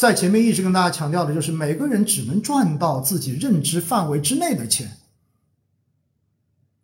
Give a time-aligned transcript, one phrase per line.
[0.00, 4.96] 在前面一直跟大家强调的就是，每个人只能赚到自己认知范围之内的钱。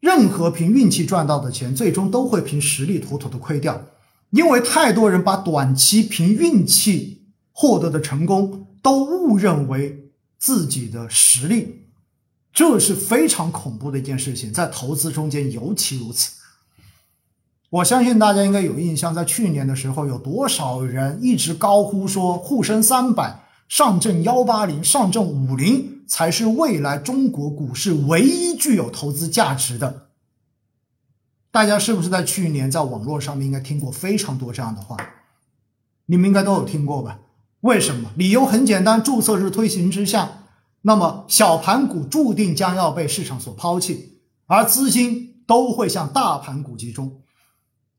[0.01, 3.87] 任何凭运气赚到的钱，最终都会凭实力妥妥的亏掉。
[4.29, 11.87] 因为太多人把短期凭运气获得的成功，都误认为自己的实力，
[12.53, 16.33] 这是非常恐怖的一件事情，在投资中间尤其如此。
[17.69, 30.07] 我相信大家应该有印象，在去年的时候，有多少人一直高呼说沪深三百、上证幺八零、上证五零才是未来中国股市唯一具有投资价值的？
[31.51, 34.97] 大家是不是在去年在网络上面应该听过非常多这样的话？
[36.07, 37.19] 你们应该都有听过吧？
[37.63, 38.11] 为什么？
[38.15, 40.45] 理由很简单，注册制推行之下，
[40.83, 47.21] 那么小盘股注定将要被市场所抛弃，而资金都会向大盘股集中。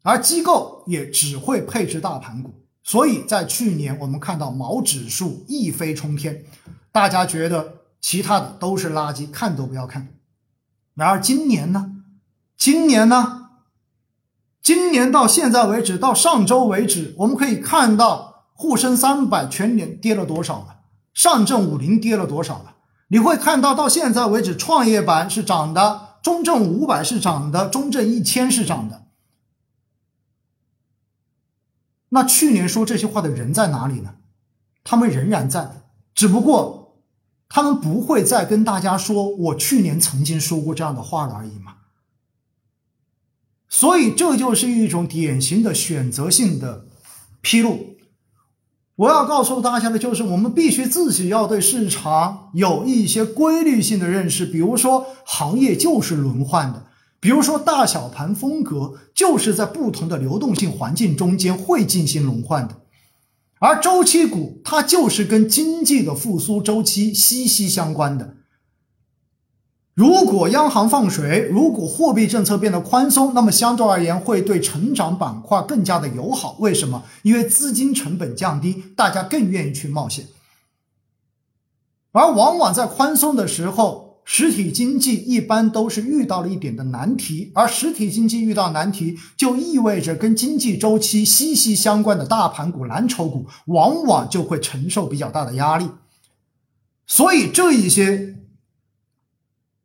[0.04, 6.44] 而机构也只会配置大盘股，所以在去年我们看到毛指数一飞冲天，
[6.92, 10.08] 大家觉得其他的都是垃圾，看都不要看。
[10.96, 11.92] 然而今年呢？
[12.58, 13.50] 今年呢？
[14.62, 20.80] 今年到现在为止，到上周为止，我们可以看到沪深三百全年跌了多少了？
[21.14, 22.76] 上证五零跌了多少了？
[23.10, 29.07] 你会看到到现在为止，创业板是涨的，中证五百是涨的，中证一千是涨的。
[32.10, 34.16] 那去年说这些话的人在哪里呢？
[34.84, 35.84] 他们仍然在，
[36.16, 37.02] 只不过
[37.50, 41.74] 他们不会再跟大家说我去年曾经说过这样的话了而已嘛。
[43.68, 46.86] 所以这就是一种典型的选择性的
[47.42, 47.98] 披露。
[48.96, 56.87] 我要告诉大家的就是，我们必须自己要对市场有一些规律性的认识，比如说行业就是轮换的。
[57.20, 62.82] 比如说，大小盘风格就是在不同的流动性环境中间会进行轮换的，
[63.60, 68.36] 而周期股它就是跟经济的复苏周期息息相关的。
[69.96, 76.56] 如果央行放水，如果货币政策变得宽松，那么相对而言会对成长板块更加的友好。
[76.60, 77.04] 为什么？
[77.24, 80.28] 因为资金成本降低，大家更愿意去冒险。
[82.12, 84.07] 而往往在宽松的时候。
[84.30, 95.90] 实体经济一般都是遇到了一点的难题，而实体经济遇到难题，就意味着跟经济周期息息相关的大盘股、蓝筹股，往往就会承受比较大的压力。
[97.06, 98.36] 所以这一些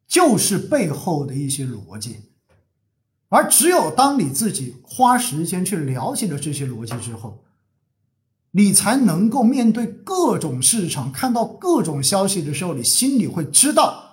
[0.09, 2.17] 就是背后的一些逻辑，
[3.29, 7.45] 而只有当你自己花时间去了解了这些逻辑之后，
[8.51, 14.09] 你才能够面对各种市场，看到各种消息的时候，你心里会知道。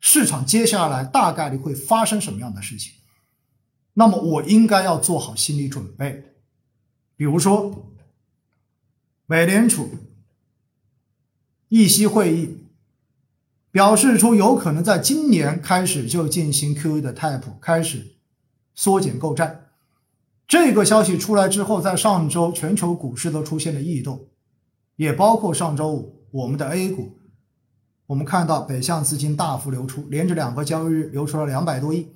[0.00, 2.94] 市场接下来大概率会发生什么样的事情？
[3.94, 6.34] 那么我应该要做好心理准备。
[7.16, 7.92] 比如说，
[9.26, 9.90] 美联储
[11.68, 12.58] 议息会议
[13.72, 18.16] 表示出有可能在今年开始就进行 QE 的 type，开始
[18.74, 19.64] 缩减购债。
[20.46, 24.28] 这个消息出来之后，在上周全球股市都出现了异动，
[24.94, 27.17] 也包括上周五我们的 A 股。
[28.08, 32.08] 我们看到北向资金大幅流出，连着两个交易日流出了两百多亿。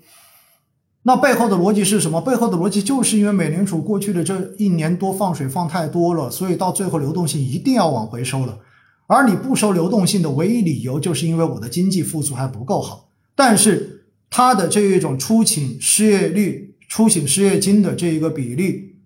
[1.02, 2.18] 那背后的逻辑是什么？
[2.22, 8.58] 背后的逻辑就是因为美联储过去的这一年多放水放太多了，所以到最后流动性一定要往回收了。
[9.06, 13.10] 而你不收流动性的唯一理由，就是因为我的经济复苏还不够好。
[13.34, 18.96] 但是它的这一种出请失业率、出请失业金的这一个比例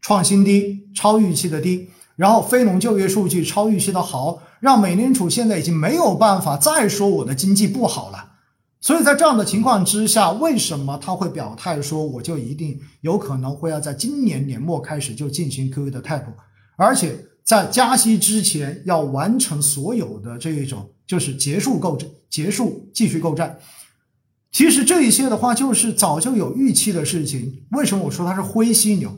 [0.00, 1.90] 创新低，超预期的低。
[2.16, 8.32] 然后非农就业数据超预期的好，让美联储现在已经没有办法再说我的经济不好了。
[8.80, 16.24] 所以在这样的情况之下，为什么他会表态说我就一定有可能会要在今年年末开始就进行 QE 的 type，
[16.74, 23.60] 而且在加息之前要完成所有的这一种就是结束购债、结束继续购债。
[24.50, 27.62] 其实这一些的话就是早就有预期的事情。
[27.70, 29.16] 为什么我说它是灰犀牛？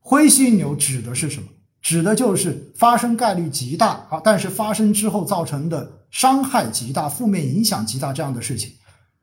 [0.00, 1.46] 灰犀牛指的是什么？
[1.82, 8.72] 指的就是发生概率极大啊，但是发生之后造成的伤害极大、负面影响极大这样的事情。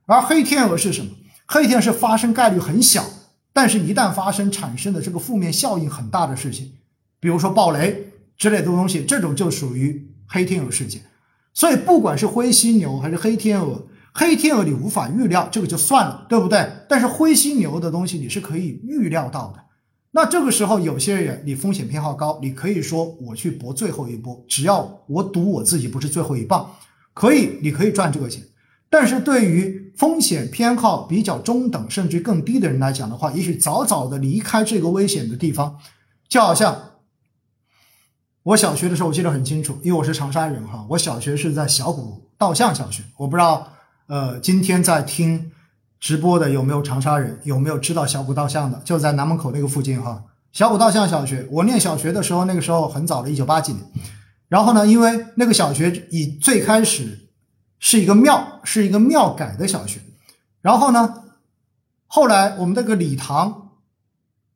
[0.05, 1.11] 而黑天鹅是什么？
[1.45, 3.03] 黑天鹅是发生概率很小，
[3.53, 6.73] 但是一旦发生产生的这个负面效应很大的事情，
[7.19, 11.01] 比如说暴雷之类的东西，这种就属于黑天鹅事件。
[11.53, 16.69] 所以不管是灰犀牛还是黑天鹅，黑天鹅你无法预料，这个就算了，对不对？
[16.89, 19.63] 但是灰犀牛的东西你是可以预料到的。
[20.11, 26.75] 那这个时候，有些人你风险偏好高，你可以说我去搏最后一波，只要我赌我自己不是最后一棒，
[27.13, 28.43] 可以，你可以赚这个钱。
[28.89, 35.77] 但是对于风险偏好比较中等甚至更低的人来讲的话，也许早早的离开这个危险的地方，
[36.29, 36.93] 就好像
[38.43, 43.03] 我小学的时候我记得很清楚，因为我是长沙人哈，我小学是在小谷道巷小学。
[43.17, 43.73] 我不知道，
[44.07, 45.51] 呃，今天在听
[45.99, 48.79] 直播的有没有长沙人，有没有知道小谷道巷的？
[48.85, 50.23] 就在南门口那个附近哈。
[50.53, 53.83] 小谷道巷小学，我念小学的时候，那个时候很早了，一九八几年。
[54.47, 57.27] 然后呢，因为那个小学以最开始
[57.79, 59.99] 是一个庙，是一个庙改的小学。
[60.61, 61.23] 然后呢，
[62.07, 63.71] 后来我们那个礼堂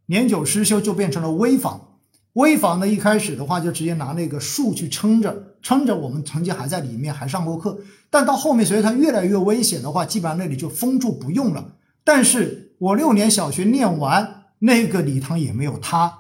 [0.06, 1.91] 年久失修，就变成了危房。
[2.34, 7.78] 危房呢，一开始的话就直接拿那个树去撑着，撑着我们曾经还在里面还上过课。
[8.10, 11.74] 但到后面随着它越来越危险的话，基本上那里就封住不用了。
[12.04, 16.20] 但是我六年小学念完，那个礼堂也没有塌。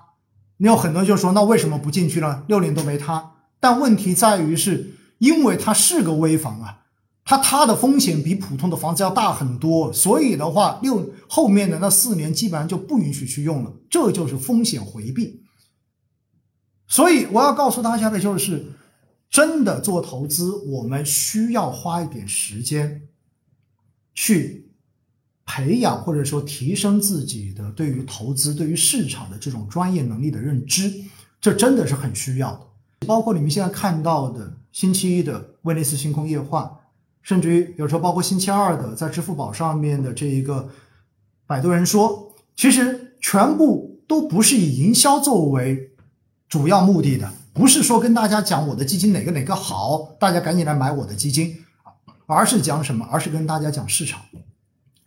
[0.57, 2.43] 有很多就说，那为什么不进去呢？
[2.47, 3.31] 六年都没塌。
[3.59, 6.79] 但问题在于，是因为它是个危房啊，
[7.23, 15.41] 它塌的风险比普通的房子要大很多，所以的话，六后面的那四年基本上就不允许去用了，这就是风险回避。
[16.91, 18.65] 所以我要告诉大家的就是，
[19.29, 23.07] 真的做投资，我们需要花一点时间
[24.13, 24.69] 去
[25.45, 30.93] 培养或者说提升自己的对于投资、对于市场的这种专业能力的认知，
[31.39, 33.07] 这真的是很需要的。
[33.07, 36.77] 包括你们现在看到的星期一的威尼斯星空夜话，
[37.21, 40.67] 甚至于有时候包括星期二的在支付宝上面的这一个
[41.47, 45.87] 摆渡人说，其实全部都不是以营销作为。
[46.51, 51.63] 主要目的的不是说跟大家讲我的基金哪个哪个好，大家赶紧来买我的基金，
[52.25, 53.07] 而是讲什么？
[53.09, 54.19] 而是跟大家讲市场，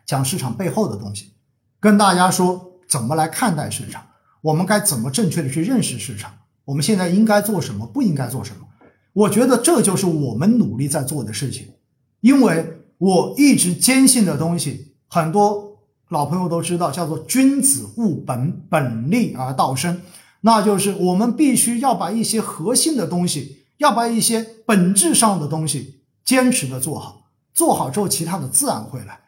[0.07, 1.35] 讲市场背后的东西，
[1.79, 4.07] 跟大家说怎么来看待市场，
[4.41, 6.33] 我们该怎么正确的去认识市场，
[6.65, 8.67] 我们现在应该做什么，不应该做什么。
[9.13, 11.75] 我觉得这就是我们努力在做的事情，
[12.23, 15.77] 因为我一直坚信的东西，很多
[16.09, 20.01] 老朋友都知道，叫做君子务本，本立而道生。
[20.47, 29.21] 那就是我们必须要把一些核心的东西，要把一些本质上的东西坚持的做好，做好之后，其他的自然会来。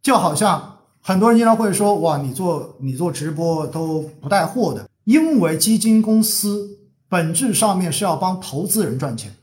[0.00, 6.78] 就好像很多人经常会说，哇，你做你做直播都不带货的，因为基金公司
[7.10, 9.34] 本质上面是要帮投资人赚钱，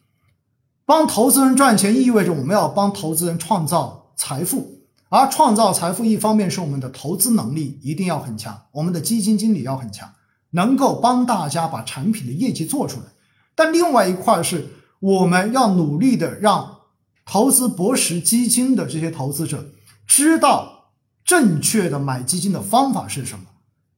[0.87, 4.79] 帮投资人赚钱意味着我们要帮投资人创造财富，
[5.09, 10.09] 而创造财富一方面是我们的投资能力一定要很强，我们的基金经理要很强。
[10.55, 13.05] 能够帮大家把产品的业绩做出来，
[13.53, 14.67] 但另外一块是
[14.99, 16.79] 我们要努力的让
[17.25, 19.71] 投资博时基金的这些投资者
[20.07, 20.91] 知道
[21.23, 23.45] 正确的买基金的方法是什么，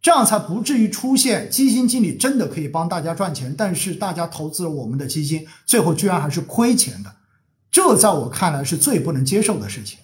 [0.01, 7.15] 这样才不至于出现基金经理真的可以帮大家赚钱，但是大家投资了我们的基金，最后居然还是亏钱的，
[7.69, 9.99] 这在我看来是最不能接受的事情。